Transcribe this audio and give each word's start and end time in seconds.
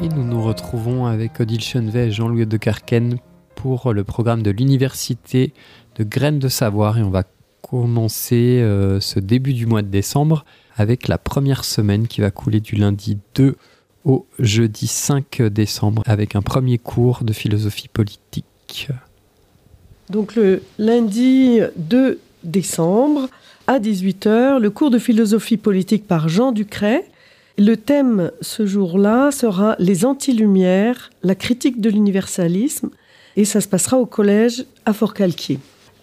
Et 0.00 0.08
nous 0.08 0.22
nous 0.22 0.42
retrouvons 0.42 1.06
avec 1.06 1.40
Odile 1.40 1.60
Chenevet 1.60 2.06
et 2.06 2.10
Jean-Louis 2.12 2.46
de 2.46 2.56
Carquen 2.56 3.18
pour 3.56 3.92
le 3.92 4.04
programme 4.04 4.44
de 4.44 4.52
l'Université 4.52 5.52
de 5.96 6.04
Graines 6.04 6.38
de 6.38 6.48
Savoir. 6.48 6.98
Et 6.98 7.02
on 7.02 7.10
va 7.10 7.24
commencer 7.62 8.60
euh, 8.62 9.00
ce 9.00 9.18
début 9.18 9.54
du 9.54 9.66
mois 9.66 9.82
de 9.82 9.88
décembre 9.88 10.44
avec 10.76 11.08
la 11.08 11.18
première 11.18 11.64
semaine 11.64 12.06
qui 12.06 12.20
va 12.20 12.30
couler 12.30 12.60
du 12.60 12.76
lundi 12.76 13.18
2 13.34 13.56
au 14.04 14.26
jeudi 14.38 14.86
5 14.86 15.42
décembre 15.42 16.02
avec 16.06 16.36
un 16.36 16.42
premier 16.42 16.78
cours 16.78 17.24
de 17.24 17.32
philosophie 17.32 17.88
politique. 17.88 18.88
Donc 20.10 20.36
le 20.36 20.62
lundi 20.78 21.58
2 21.76 22.20
décembre 22.44 23.28
à 23.66 23.80
18h, 23.80 24.58
le 24.58 24.70
cours 24.70 24.90
de 24.90 24.98
philosophie 24.98 25.56
politique 25.56 26.06
par 26.06 26.28
Jean 26.28 26.52
Ducret. 26.52 27.04
Le 27.60 27.76
thème 27.76 28.30
ce 28.40 28.66
jour-là 28.66 29.32
sera 29.32 29.74
les 29.80 30.04
anti-lumières, 30.04 31.10
la 31.24 31.34
critique 31.34 31.80
de 31.80 31.90
l'universalisme, 31.90 32.90
et 33.36 33.44
ça 33.44 33.60
se 33.60 33.66
passera 33.66 33.98
au 33.98 34.06
collège 34.06 34.64
à 34.86 34.92
Fort-Calquier. 34.92 35.58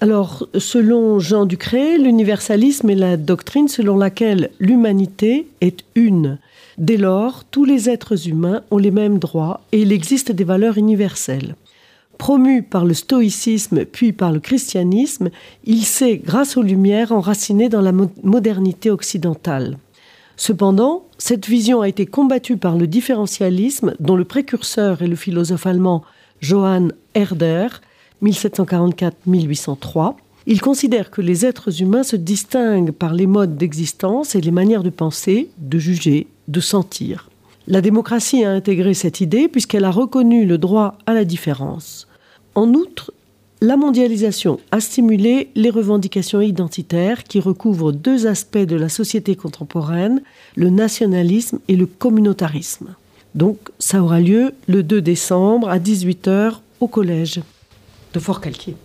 Alors, 0.00 0.46
selon 0.56 1.18
Jean 1.18 1.46
Ducret, 1.46 1.98
l'universalisme 1.98 2.88
est 2.90 2.94
la 2.94 3.16
doctrine 3.16 3.66
selon 3.66 3.96
laquelle 3.96 4.50
l'humanité 4.60 5.48
est 5.60 5.82
une. 5.96 6.38
Dès 6.78 6.96
lors, 6.96 7.42
tous 7.42 7.64
les 7.64 7.90
êtres 7.90 8.28
humains 8.28 8.62
ont 8.70 8.78
les 8.78 8.92
mêmes 8.92 9.18
droits 9.18 9.60
et 9.72 9.80
il 9.80 9.90
existe 9.90 10.30
des 10.30 10.44
valeurs 10.44 10.78
universelles. 10.78 11.56
Promu 12.16 12.62
par 12.62 12.84
le 12.84 12.94
stoïcisme 12.94 13.84
puis 13.86 14.12
par 14.12 14.30
le 14.30 14.38
christianisme, 14.38 15.30
il 15.64 15.82
s'est, 15.82 16.18
grâce 16.24 16.56
aux 16.56 16.62
Lumières, 16.62 17.10
enraciné 17.10 17.68
dans 17.68 17.80
la 17.80 17.92
modernité 18.22 18.88
occidentale. 18.88 19.78
Cependant, 20.40 21.04
cette 21.18 21.46
vision 21.46 21.82
a 21.82 21.88
été 21.88 22.06
combattue 22.06 22.56
par 22.56 22.78
le 22.78 22.86
différentialisme 22.86 23.94
dont 24.00 24.16
le 24.16 24.24
précurseur 24.24 25.02
est 25.02 25.06
le 25.06 25.14
philosophe 25.14 25.66
allemand 25.66 26.02
Johann 26.40 26.94
Herder, 27.12 27.66
1744-1803. 28.22 30.14
Il 30.46 30.62
considère 30.62 31.10
que 31.10 31.20
les 31.20 31.44
êtres 31.44 31.82
humains 31.82 32.04
se 32.04 32.16
distinguent 32.16 32.92
par 32.92 33.12
les 33.12 33.26
modes 33.26 33.58
d'existence 33.58 34.34
et 34.34 34.40
les 34.40 34.50
manières 34.50 34.82
de 34.82 34.88
penser, 34.88 35.50
de 35.58 35.78
juger, 35.78 36.26
de 36.48 36.60
sentir. 36.60 37.28
La 37.66 37.82
démocratie 37.82 38.42
a 38.42 38.50
intégré 38.50 38.94
cette 38.94 39.20
idée 39.20 39.46
puisqu'elle 39.46 39.84
a 39.84 39.90
reconnu 39.90 40.46
le 40.46 40.56
droit 40.56 40.96
à 41.04 41.12
la 41.12 41.26
différence. 41.26 42.08
En 42.54 42.72
outre, 42.72 43.12
la 43.62 43.76
mondialisation 43.76 44.58
a 44.70 44.80
stimulé 44.80 45.50
les 45.54 45.68
revendications 45.68 46.40
identitaires 46.40 47.24
qui 47.24 47.40
recouvrent 47.40 47.92
deux 47.92 48.26
aspects 48.26 48.58
de 48.58 48.76
la 48.76 48.88
société 48.88 49.36
contemporaine, 49.36 50.22
le 50.56 50.70
nationalisme 50.70 51.58
et 51.68 51.76
le 51.76 51.86
communautarisme. 51.86 52.94
Donc 53.34 53.58
ça 53.78 54.02
aura 54.02 54.20
lieu 54.20 54.52
le 54.66 54.82
2 54.82 55.02
décembre 55.02 55.68
à 55.68 55.78
18h 55.78 56.54
au 56.80 56.88
collège 56.88 57.42
de 58.14 58.18
Fort-Calquier. 58.18 58.76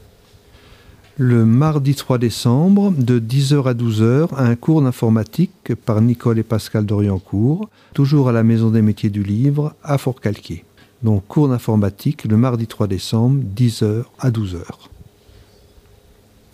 Le 1.18 1.46
mardi 1.46 1.96
3 1.96 2.18
décembre, 2.18 2.92
de 2.98 3.18
10h 3.18 3.70
à 3.70 3.74
12h, 3.74 4.36
un 4.38 4.56
cours 4.58 4.82
d'informatique 4.82 5.74
par 5.86 6.02
Nicole 6.02 6.40
et 6.40 6.44
Pascal 6.44 6.86
Doriancourt, 6.86 7.70
toujours 7.94 8.28
à 8.28 8.34
la 8.34 8.44
Maison 8.44 8.70
des 8.70 8.82
métiers 8.82 9.10
du 9.10 9.24
livre, 9.24 9.74
à 9.82 9.98
Fort-Calquier. 9.98 10.66
Donc 11.04 11.28
cours 11.28 11.50
d'informatique 11.50 12.26
le 12.26 12.38
mardi 12.38 12.68
3 12.68 12.88
décembre, 12.88 13.42
10h 13.56 14.06
à 14.20 14.32
12h. 14.32 14.64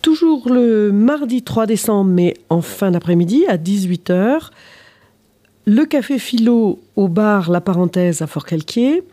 Toujours 0.02 0.48
le 0.50 0.90
mardi 0.90 1.42
3 1.42 1.66
décembre, 1.66 2.10
mais 2.10 2.34
en 2.50 2.60
fin 2.60 2.90
d'après-midi, 2.90 3.46
à 3.46 3.56
18h, 3.56 4.50
le 5.64 5.84
café 5.84 6.18
philo 6.18 6.80
au 6.96 7.08
bar 7.08 7.50
La 7.50 7.60
Parenthèse 7.60 8.20
à 8.20 8.26
Fort-Calquier, 8.26 9.04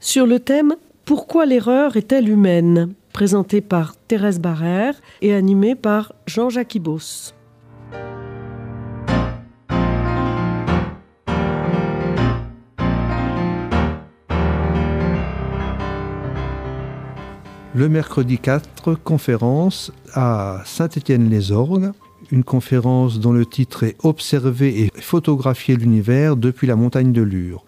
sur 0.00 0.26
le 0.26 0.38
thème 0.38 0.74
Pourquoi 1.06 1.46
l'erreur 1.46 1.96
est-elle 1.96 2.28
humaine? 2.28 2.94
présenté 3.14 3.60
par 3.60 3.94
Thérèse 3.96 4.40
Barrère 4.40 4.96
et 5.22 5.32
animé 5.32 5.76
par 5.76 6.12
Jean-Jacques 6.26 6.74
Ibos. 6.74 7.32
Le 17.76 17.88
mercredi 17.88 18.38
4, 18.38 18.94
conférence 18.94 19.90
à 20.12 20.62
Saint-Étienne-les-Orgues, 20.64 21.90
une 22.30 22.44
conférence 22.44 23.18
dont 23.18 23.32
le 23.32 23.44
titre 23.44 23.82
est 23.82 23.96
Observer 24.04 24.80
et 24.80 24.92
photographier 25.00 25.74
l'univers 25.74 26.36
depuis 26.36 26.68
la 26.68 26.76
montagne 26.76 27.12
de 27.12 27.22
Lure 27.22 27.64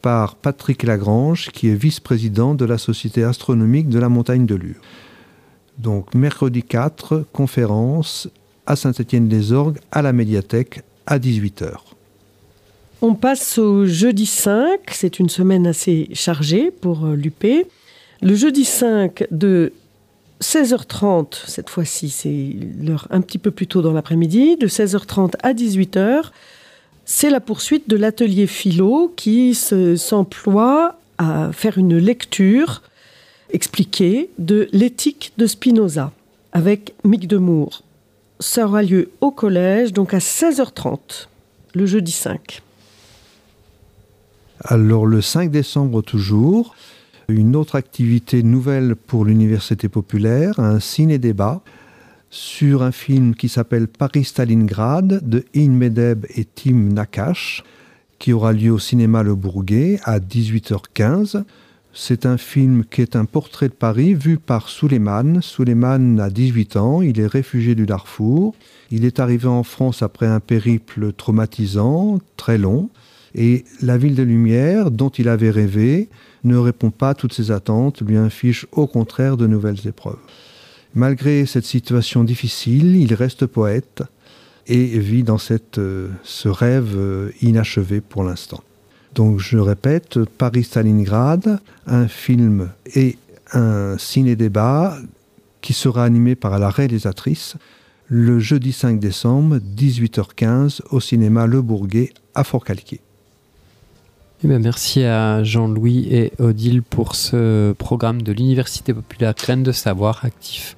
par 0.00 0.36
Patrick 0.36 0.84
Lagrange, 0.84 1.50
qui 1.52 1.68
est 1.68 1.74
vice-président 1.74 2.54
de 2.54 2.64
la 2.64 2.78
Société 2.78 3.24
astronomique 3.24 3.90
de 3.90 3.98
la 3.98 4.08
montagne 4.08 4.46
de 4.46 4.54
Lure. 4.54 4.80
Donc 5.76 6.14
mercredi 6.14 6.62
4, 6.62 7.26
conférence 7.30 8.30
à 8.64 8.74
Saint-Étienne-des-Orgues, 8.74 9.80
à 9.92 10.00
la 10.00 10.14
médiathèque, 10.14 10.80
à 11.06 11.18
18h. 11.18 11.72
On 13.02 13.14
passe 13.14 13.58
au 13.58 13.84
jeudi 13.84 14.24
5, 14.24 14.80
c'est 14.92 15.18
une 15.18 15.28
semaine 15.28 15.66
assez 15.66 16.08
chargée 16.14 16.70
pour 16.70 17.04
euh, 17.04 17.14
l'UP. 17.14 17.44
Le 18.22 18.34
jeudi 18.34 18.64
5 18.64 19.26
de 19.30 19.72
16h30, 20.40 21.34
cette 21.46 21.70
fois-ci 21.70 22.10
c'est 22.10 22.56
l'heure 22.82 23.06
un 23.10 23.20
petit 23.20 23.38
peu 23.38 23.50
plus 23.50 23.66
tôt 23.66 23.82
dans 23.82 23.92
l'après-midi, 23.92 24.56
de 24.56 24.68
16h30 24.68 25.34
à 25.42 25.52
18h, 25.52 26.30
c'est 27.04 27.30
la 27.30 27.40
poursuite 27.40 27.88
de 27.88 27.96
l'atelier 27.96 28.46
philo 28.46 29.12
qui 29.16 29.54
s'emploie 29.54 30.98
à 31.18 31.50
faire 31.52 31.78
une 31.78 31.96
lecture 31.96 32.82
expliquée 33.50 34.30
de 34.38 34.68
l'éthique 34.72 35.32
de 35.38 35.46
Spinoza 35.46 36.12
avec 36.52 36.94
Mick 37.04 37.28
Demour. 37.28 37.82
Ça 38.40 38.66
aura 38.66 38.82
lieu 38.82 39.10
au 39.20 39.30
collège, 39.30 39.92
donc 39.92 40.14
à 40.14 40.18
16h30, 40.18 41.28
le 41.74 41.86
jeudi 41.86 42.12
5. 42.12 42.60
Alors 44.60 45.06
le 45.06 45.22
5 45.22 45.50
décembre 45.50 46.02
toujours, 46.02 46.74
une 47.28 47.56
autre 47.56 47.74
activité 47.74 48.42
nouvelle 48.42 48.96
pour 48.96 49.24
l'Université 49.24 49.88
populaire, 49.88 50.58
un 50.60 50.80
ciné-débat 50.80 51.62
sur 52.30 52.82
un 52.82 52.92
film 52.92 53.34
qui 53.34 53.48
s'appelle 53.48 53.88
Paris-Stalingrad 53.88 55.28
de 55.28 55.44
In 55.54 55.70
Medeb 55.70 56.26
et 56.34 56.44
Tim 56.44 56.92
Nakash, 56.92 57.64
qui 58.18 58.32
aura 58.32 58.52
lieu 58.52 58.72
au 58.72 58.78
cinéma 58.78 59.22
Le 59.22 59.34
Bourguet 59.34 59.98
à 60.04 60.18
18h15. 60.18 61.44
C'est 61.92 62.26
un 62.26 62.36
film 62.36 62.84
qui 62.84 63.00
est 63.00 63.16
un 63.16 63.24
portrait 63.24 63.68
de 63.68 63.74
Paris 63.74 64.14
vu 64.14 64.38
par 64.38 64.68
Suleiman. 64.68 65.40
Suleiman 65.40 66.20
a 66.20 66.28
18 66.28 66.76
ans, 66.76 67.00
il 67.00 67.18
est 67.18 67.26
réfugié 67.26 67.74
du 67.74 67.86
Darfour. 67.86 68.54
Il 68.90 69.04
est 69.04 69.18
arrivé 69.18 69.48
en 69.48 69.62
France 69.62 70.02
après 70.02 70.26
un 70.26 70.40
périple 70.40 71.12
traumatisant, 71.12 72.18
très 72.36 72.58
long. 72.58 72.90
Et 73.34 73.64
la 73.82 73.98
ville 73.98 74.14
de 74.14 74.22
lumière, 74.22 74.90
dont 74.90 75.08
il 75.08 75.28
avait 75.28 75.50
rêvé, 75.50 76.08
ne 76.44 76.56
répond 76.56 76.90
pas 76.90 77.10
à 77.10 77.14
toutes 77.14 77.32
ses 77.32 77.50
attentes, 77.50 78.00
lui 78.00 78.16
inflige 78.16 78.66
au 78.72 78.86
contraire 78.86 79.36
de 79.36 79.46
nouvelles 79.46 79.86
épreuves. 79.86 80.18
Malgré 80.94 81.44
cette 81.44 81.64
situation 81.64 82.24
difficile, 82.24 82.96
il 82.96 83.12
reste 83.14 83.46
poète 83.46 84.02
et 84.66 84.98
vit 84.98 85.22
dans 85.22 85.36
euh, 85.78 86.08
ce 86.22 86.48
rêve 86.48 86.94
euh, 86.96 87.30
inachevé 87.42 88.00
pour 88.00 88.24
l'instant. 88.24 88.62
Donc 89.14 89.38
je 89.38 89.58
répète, 89.58 90.24
Paris-Stalingrad, 90.24 91.60
un 91.86 92.08
film 92.08 92.70
et 92.94 93.16
un 93.52 93.96
ciné-débat 93.98 94.98
qui 95.60 95.72
sera 95.72 96.04
animé 96.04 96.34
par 96.34 96.58
la 96.58 96.70
réalisatrice 96.70 97.56
le 98.08 98.38
jeudi 98.38 98.72
5 98.72 99.00
décembre, 99.00 99.58
18h15, 99.58 100.80
au 100.90 101.00
cinéma 101.00 101.46
Le 101.46 101.60
Bourguet 101.60 102.12
à 102.34 102.44
Fort-Calquier. 102.44 103.00
Eh 104.46 104.48
ben, 104.48 104.62
merci 104.62 105.02
à 105.02 105.42
Jean-Louis 105.42 106.06
et 106.08 106.32
Odile 106.38 106.84
pour 106.84 107.16
ce 107.16 107.72
programme 107.72 108.22
de 108.22 108.30
l'Université 108.30 108.94
populaire 108.94 109.34
Graine 109.34 109.64
de 109.64 109.72
Savoir 109.72 110.24
actif 110.24 110.76